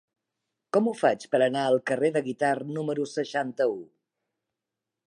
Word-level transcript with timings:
Com 0.77 0.87
ho 0.87 0.93
faig 1.01 1.27
per 1.35 1.41
anar 1.47 1.65
al 1.73 1.77
carrer 1.91 2.11
de 2.17 2.25
Guitard 2.29 2.73
número 2.79 3.07
seixanta-u? 3.13 3.79